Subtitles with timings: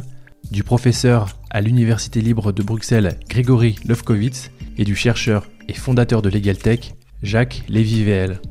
[0.52, 6.30] du professeur à l'Université libre de Bruxelles, Grégory Lefkowitz, et du chercheur et fondateur de
[6.30, 8.42] LegalTech, Jacques Lévy-VL.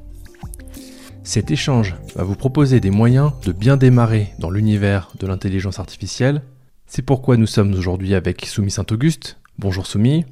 [1.23, 6.43] Cet échange va vous proposer des moyens de bien démarrer dans l'univers de l'intelligence artificielle
[6.87, 9.39] c'est pourquoi nous sommes aujourd'hui avec Soumi Saint-Auguste.
[9.59, 10.25] Bonjour Soumi.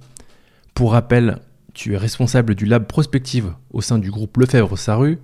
[0.74, 1.38] Pour rappel,
[1.74, 5.18] tu es responsable du lab prospective au sein du groupe Lefebvre-Saru.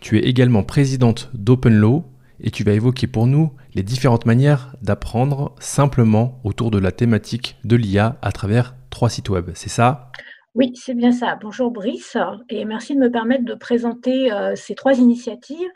[0.00, 2.04] Tu es également présidente d'OpenLaw
[2.40, 7.56] et tu vas évoquer pour nous les différentes manières d'apprendre simplement autour de la thématique
[7.64, 9.50] de l'IA à travers trois sites web.
[9.54, 10.12] C'est ça?
[10.54, 11.38] Oui, c'est bien ça.
[11.40, 12.16] Bonjour Brice
[12.48, 15.70] et merci de me permettre de présenter euh, ces trois initiatives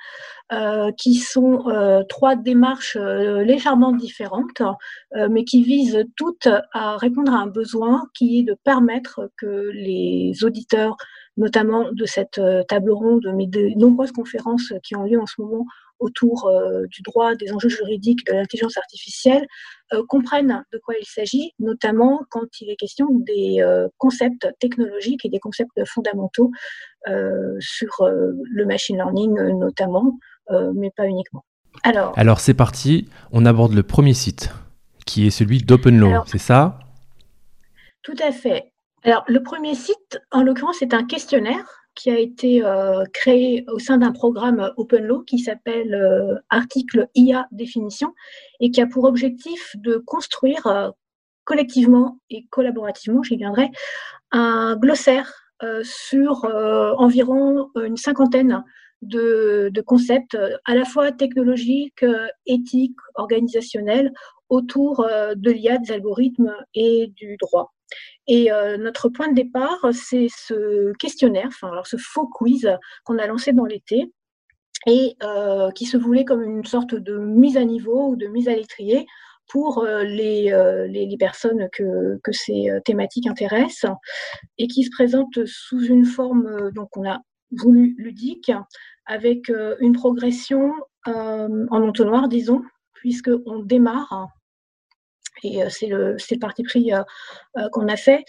[0.99, 4.63] qui sont euh, trois démarches légèrement différentes
[5.31, 10.45] mais qui visent toutes à répondre à un besoin qui est de permettre que les
[10.45, 10.97] auditeurs,
[11.37, 15.67] notamment de cette table ronde, mais de nombreuses conférences qui ont lieu en ce moment
[16.03, 19.47] autour euh, du droit, des enjeux juridiques, de l'intelligence artificielle,
[19.93, 25.25] euh, comprennent de quoi il s'agit, notamment quand il est question des euh, concepts technologiques
[25.25, 26.51] et des concepts fondamentaux
[27.59, 30.19] sur le machine learning notamment,
[30.75, 31.45] mais pas uniquement.
[31.83, 34.51] Alors, Alors c'est parti, on aborde le premier site,
[35.07, 36.79] qui est celui d'OpenLaw, c'est ça?
[38.03, 38.73] Tout à fait.
[39.05, 43.79] Alors, le premier site, en l'occurrence, c'est un questionnaire qui a été euh, créé au
[43.79, 48.15] sein d'un programme OpenLaw qui s'appelle euh, Article IA définition
[48.61, 50.91] et qui a pour objectif de construire euh,
[51.45, 53.71] collectivement et collaborativement, j'y viendrai,
[54.31, 55.33] un glossaire
[55.85, 56.45] sur
[56.99, 58.65] environ une cinquantaine
[59.03, 62.05] de, concepts à la fois technologiques,
[62.47, 64.13] éthiques, organisationnels
[64.49, 67.73] autour de l'IA, des algorithmes et du droit.
[68.27, 72.69] Et euh, notre point de départ, c'est ce questionnaire, alors ce faux quiz
[73.05, 74.13] qu'on a lancé dans l'été
[74.87, 78.49] et euh, qui se voulait comme une sorte de mise à niveau ou de mise
[78.49, 79.07] à l'étrier
[79.49, 80.53] pour euh, les,
[80.89, 83.91] les, personnes que, que, ces thématiques intéressent
[84.59, 87.21] et qui se présente sous une forme, donc on a
[87.51, 88.53] voulu ludique,
[89.07, 90.73] avec une progression
[91.07, 92.63] en entonnoir, disons,
[92.95, 94.29] puisqu'on démarre
[95.43, 97.03] et euh, c'est le, le, parti pris euh,
[97.59, 98.25] euh, qu'on a fait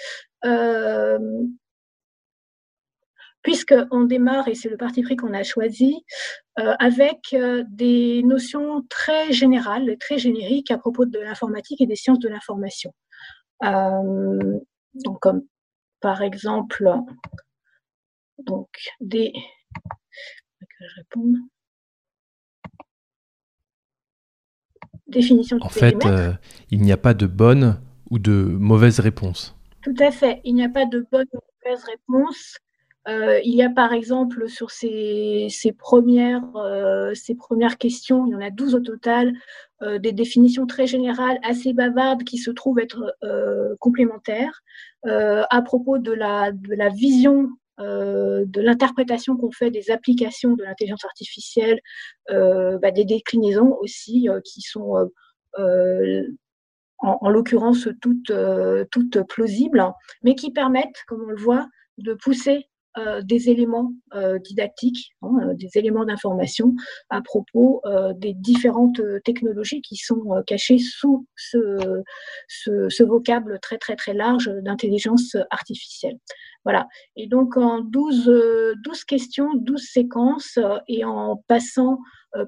[3.42, 6.06] puisqu'on démarre, et c'est le parti pris qu'on a choisi,
[6.56, 7.36] avec
[7.68, 12.94] des notions très générales, très génériques à propos de l'informatique et des sciences de l'information.
[13.62, 15.42] donc, comme
[16.00, 16.90] par exemple,
[18.38, 18.70] donc
[19.02, 19.34] des.
[20.84, 21.36] Que je réponde.
[25.08, 26.34] définition En fait, euh,
[26.72, 27.80] il n'y a pas de bonne
[28.10, 29.56] ou de mauvaise réponse.
[29.82, 30.42] Tout à fait.
[30.44, 32.58] Il n'y a pas de bonne ou de mauvaise réponse.
[33.08, 38.36] Euh, il y a par exemple sur ces, premières, euh, ces premières questions, il y
[38.36, 39.34] en a 12 au total,
[40.00, 43.18] des définitions très générales, assez bavardes, qui se trouvent être
[43.80, 44.64] complémentaires.
[45.06, 47.50] à propos de la, de la vision
[47.80, 51.80] euh, de l'interprétation qu'on fait des applications de l'intelligence artificielle,
[52.30, 55.10] euh, bah, des déclinaisons aussi euh, qui sont
[57.00, 58.32] en, l'occurrence toutes,
[58.92, 59.84] toutes plausibles,
[60.24, 61.68] mais qui permettent, comme on le voit,
[61.98, 62.73] de pousser euh,
[63.24, 66.76] des éléments euh, didactiques, hein, euh, des éléments d'information
[67.10, 67.82] à propos
[68.16, 76.18] des différentes technologies qui sont cachées sous ce, vocable très très très large d'intelligence artificielle.
[76.64, 76.88] Voilà.
[77.16, 82.00] Et donc en 12, 12 questions, 12 séquences, et en passant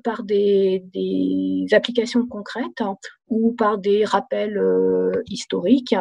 [0.03, 2.95] par des, des, applications concrètes hein,
[3.27, 4.61] ou par des rappels
[5.27, 5.95] historiques,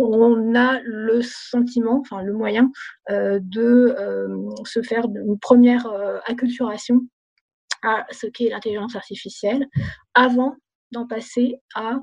[0.00, 2.70] on a le sentiment, enfin le moyen
[3.10, 7.00] euh, de euh, se faire une première euh, acculturation
[7.82, 9.66] à ce qu'est l'intelligence artificielle
[10.14, 10.56] avant
[10.90, 11.98] d'en passer à,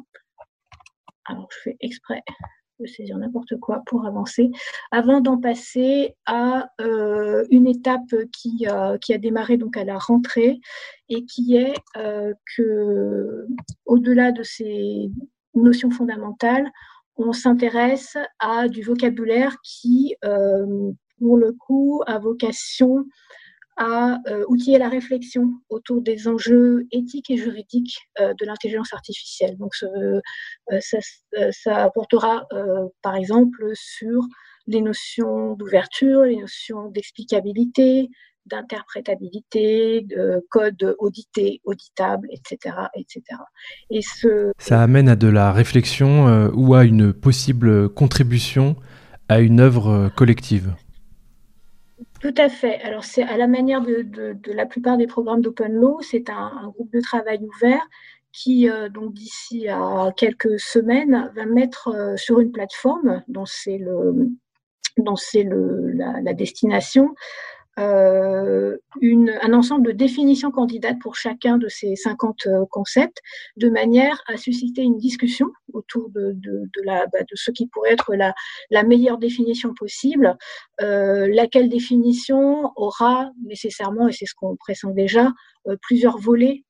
[1.25, 2.21] alors je fais exprès
[2.80, 4.51] de saisir n'importe quoi pour avancer,
[4.91, 6.68] avant d'en passer à
[7.50, 8.68] une étape qui,
[9.01, 10.59] qui, a démarré donc à la rentrée
[11.07, 11.74] et qui est
[12.57, 13.48] que
[13.86, 15.09] au-delà de ces
[15.53, 16.69] notions fondamentales,
[17.17, 20.15] on s'intéresse à du vocabulaire qui,
[21.19, 23.06] pour le coup, a vocation
[23.77, 29.57] à outiller la réflexion autour des enjeux éthiques et juridiques de l'intelligence artificielle.
[29.57, 30.97] Donc, ça,
[31.51, 32.47] ça, apportera,
[33.01, 34.21] par exemple, sur
[34.67, 38.09] les notions d'ouverture, les notions d'explicabilité,
[38.45, 42.75] d'interprétabilité, de code audité, auditable, etc.
[42.95, 43.21] etc.
[43.89, 44.51] Et ce...
[44.57, 48.75] Ça amène à de la réflexion euh, ou à une possible contribution
[49.27, 50.75] à une œuvre collective.
[52.21, 52.81] Tout à fait.
[52.81, 56.91] Alors, c'est à la manière de, la plupart des programmes d'Open Law, c'est un, groupe
[56.91, 57.88] de travail ouvert
[58.31, 63.77] qui, euh, donc d'ici à quelques semaines, va mettre euh, sur une plateforme dont c'est
[63.77, 64.30] le,
[64.98, 67.13] dont c'est la, la, destination,
[67.80, 68.77] euh,
[69.42, 73.19] un ensemble de définitions candidates pour chacun de ces 50 euh, concepts,
[73.57, 77.94] de manière à susciter une discussion autour de, de, la, bah, de ce qui pourrait
[77.94, 78.33] être la,
[78.72, 80.38] la meilleure définition possible,
[80.81, 85.31] euh, laquelle définition aura nécessairement, et c'est ce qu'on pressent déjà,
[85.81, 86.64] plusieurs volets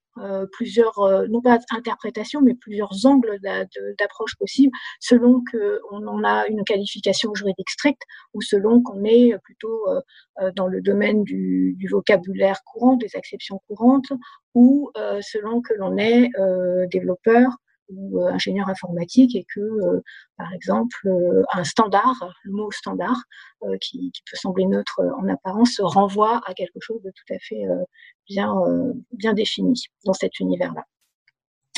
[0.51, 3.39] plusieurs, euh, non pas interprétations, mais plusieurs angles
[3.99, 8.03] d'approche possibles, selon qu'on en a une qualification juridique stricte
[8.33, 13.61] ou selon qu'on est plutôt euh, dans le domaine du, du, vocabulaire courant, des exceptions
[13.67, 14.11] courantes,
[14.53, 14.89] ou
[15.21, 16.29] selon que l'on est
[16.89, 17.57] développeur
[17.89, 20.01] ou euh, ingénieur informatique et que, euh,
[20.37, 23.17] par exemple, euh, un standard, le mot standard,
[23.81, 27.63] qui, peut sembler neutre en apparence, renvoie à quelque chose de tout à fait
[28.27, 28.53] bien,
[29.11, 30.83] bien défini dans cet univers-là.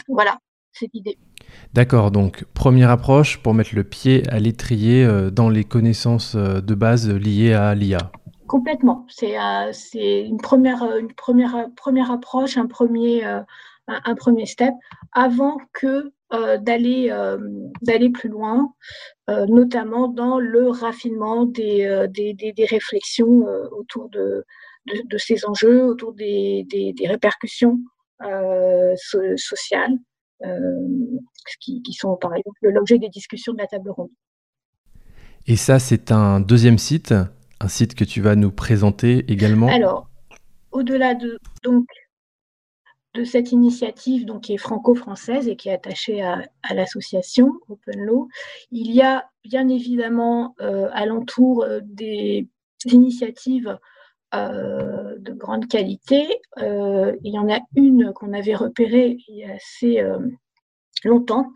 [0.10, 0.38] Voilà,
[0.74, 1.18] c'est l'idée.
[1.72, 7.10] D'accord, donc première approche pour mettre le pied à l'étrier dans les connaissances de base
[7.10, 8.12] liées à l'IA.
[8.48, 9.06] Complètement.
[9.08, 9.38] C'est
[10.26, 13.24] une, première, une première, première approche, un premier,
[13.88, 14.74] un, premier step
[15.14, 17.38] avant que euh, d'aller euh,
[17.82, 18.74] d'aller plus loin,
[19.30, 24.46] euh, notamment dans le raffinement des, des, des, réflexions autour de,
[24.86, 27.80] de, ces enjeux, autour des, des répercussions
[28.98, 29.98] sociales,
[31.62, 34.12] qui, qui, sont par exemple l'objet des discussions de la table ronde.
[35.46, 37.14] Et ça, c'est un deuxième site,
[37.62, 39.70] un site que tu vas nous présenter également.
[39.70, 40.10] Alors,
[40.72, 41.86] au-delà de donc
[43.18, 46.44] de cette initiative donc, qui est franco-française et qui est attachée à,
[46.74, 48.28] l'association Open Law,
[48.72, 52.48] il y a bien évidemment euh, alentour euh, des
[52.86, 53.80] initiatives
[54.36, 56.42] euh, de grande qualité.
[56.58, 60.04] il y en a une qu'on avait repérée il y a assez
[61.04, 61.48] longtemps,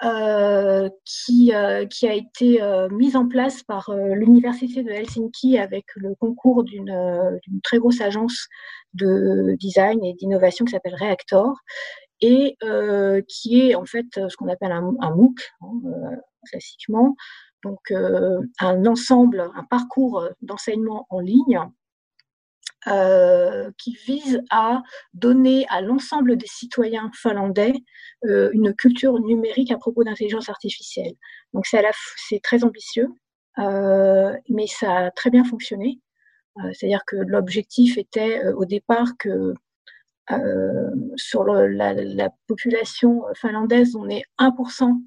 [0.00, 6.14] qui, euh, qui, a été euh, mise en place par l'Université de Helsinki avec le
[6.14, 8.48] concours d'une très grosse agence
[8.94, 11.54] de design et d'innovation qui s'appelle Reactor
[12.22, 12.56] et
[13.28, 15.70] qui est en fait ce qu'on appelle un, MOOC, hein,
[16.50, 17.14] classiquement,
[17.64, 21.60] donc un ensemble, un parcours d'enseignement en ligne
[22.88, 24.82] euh, qui vise à
[25.12, 27.74] donner à l'ensemble des citoyens finlandais
[28.24, 31.12] euh, une culture numérique à propos d'intelligence artificielle.
[31.52, 33.08] Donc c'est très ambitieux,
[33.58, 36.00] euh, mais ça a très bien fonctionné.
[36.72, 39.52] C'est-à-dire que l'objectif était au départ que
[41.16, 45.02] sur la, la, population finlandaise, on est 1%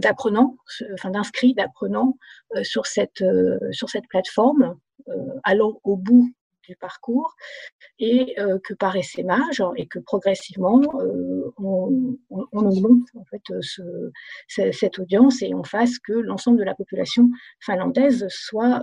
[0.00, 0.56] d'apprenants,
[0.94, 2.16] enfin d'inscrits d'apprenants
[2.62, 3.24] sur cette
[3.72, 4.76] sur cette plateforme.
[5.10, 6.30] Euh, allant au bout
[6.66, 7.34] du parcours
[7.98, 12.16] et euh, que par essaimage et que progressivement euh, on,
[12.52, 13.42] augmente en fait
[14.48, 18.82] cette audience et on fasse que l'ensemble de la population finlandaise soit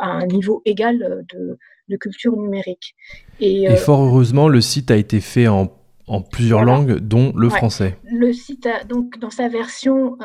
[0.00, 2.94] à un niveau égal de, culture numérique.
[3.40, 5.70] Et, fort heureusement, le site a été fait en,
[6.30, 7.98] plusieurs langues, dont le français.
[8.04, 10.16] Le site, a, donc dans sa version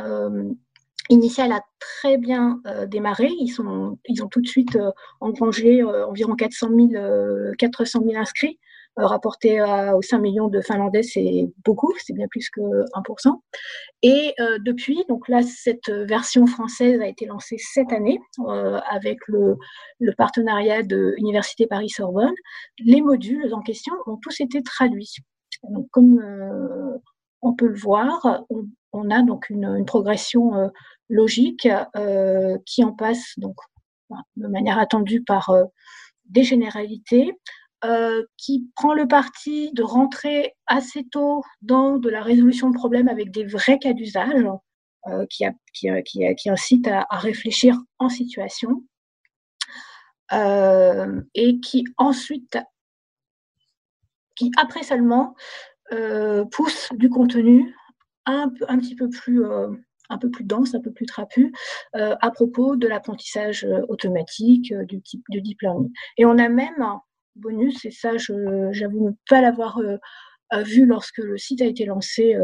[1.09, 3.29] initial a très bien euh, démarré.
[3.39, 8.15] Ils, sont, ils ont tout de suite euh, engrangé euh, environ 400 000, 400 000
[8.15, 8.59] inscrits.
[8.95, 13.41] rapporté aux 5 millions de Finlandais, c'est beaucoup, c'est bien plus que 1%.
[14.03, 18.19] Et depuis, donc là, cette version française a été lancée cette année
[18.87, 19.55] avec le,
[19.99, 22.35] le, partenariat de l'Université Paris-Sorbonne.
[22.85, 25.15] Les modules en question ont tous été traduits.
[25.63, 26.21] Donc, comme
[27.41, 28.67] on peut le voir, on,
[29.09, 30.67] a donc une, progression euh,
[31.09, 33.55] logique euh, qui en passe donc
[34.35, 35.63] de manière attendue par euh,
[36.25, 37.33] des généralités,
[38.37, 43.29] qui prend le parti de rentrer assez tôt dans de la résolution de problèmes avec
[43.29, 44.45] des vrais cas d'usage,
[45.29, 48.85] qui, incite à, réfléchir en situation,
[50.31, 52.57] et qui ensuite,
[54.37, 55.35] qui après seulement
[56.51, 57.75] pousse du contenu
[58.25, 59.43] un, un petit peu plus
[60.09, 61.51] un peu plus dense, un peu plus trapu,
[61.93, 65.91] à propos de l'apprentissage automatique, du type de deep learning.
[66.17, 67.01] Et on a même un
[67.35, 69.81] bonus, et ça, j'avoue ne pas l'avoir
[70.65, 72.37] vu lorsque le site a été lancé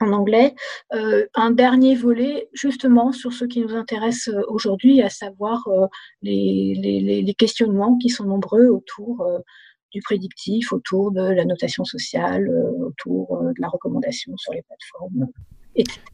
[0.00, 0.54] en anglais,
[0.90, 5.68] un dernier volet justement sur ce qui nous intéresse aujourd'hui, à savoir
[6.22, 9.26] les, questionnements qui sont nombreux autour
[9.96, 12.48] du prédictif, autour de la notation sociale,
[12.80, 15.26] autour de la recommandation sur les plateformes.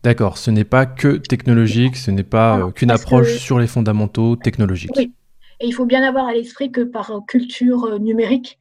[0.05, 4.93] D'accord, ce n'est pas que technologique, ce n'est pas qu'une approche sur les fondamentaux technologiques.
[4.97, 5.13] Oui,
[5.61, 8.59] et il faut bien avoir à l'esprit que par culture numérique,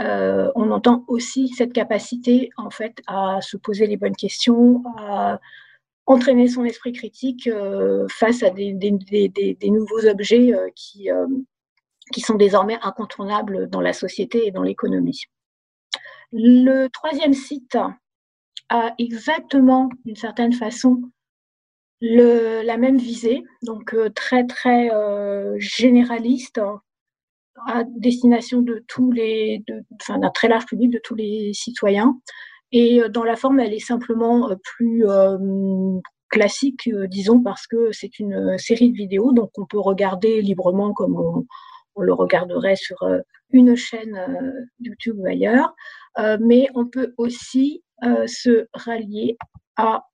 [0.00, 5.40] euh, on entend aussi cette capacité en fait à se poser les bonnes questions, à
[6.06, 8.72] entraîner son esprit critique euh, face à des,
[9.64, 11.10] nouveaux objets euh, qui,
[12.12, 15.22] qui sont désormais incontournables dans la société et dans l'économie.
[16.32, 17.78] Le troisième site
[18.68, 21.02] a exactement, d'une certaine façon,
[22.00, 24.90] la même visée, donc très très
[25.58, 26.60] généraliste,
[27.66, 29.62] à destination de tous les,
[30.00, 32.18] enfin, d'un très large public, de tous les citoyens.
[32.72, 35.38] Et euh, dans la forme, elle est simplement euh, plus euh,
[36.30, 41.16] classique, disons, parce que c'est une série de vidéos, donc on peut regarder librement comme
[41.16, 41.46] on,
[42.00, 42.98] le regarderait sur
[43.50, 45.74] une chaîne YouTube ou ailleurs.
[46.40, 49.36] mais on peut aussi se rallier
[49.76, 50.04] à,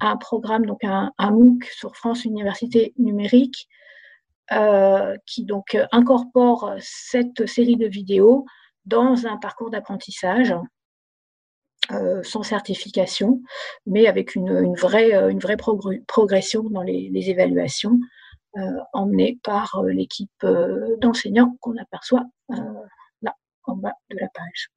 [0.00, 3.68] un programme, donc un, MOOC sur France Université Numérique,
[4.52, 8.44] euh, qui donc incorpore cette série de vidéos
[8.84, 10.54] dans un parcours d'apprentissage
[11.90, 13.42] euh, sans certification,
[13.86, 15.56] mais avec une vraie
[16.06, 17.98] progression dans les, évaluations
[18.56, 20.46] euh, emmenées par l'équipe
[21.00, 22.24] d'enseignants qu'on aperçoit
[23.22, 23.34] là
[23.64, 24.70] en bas de la page.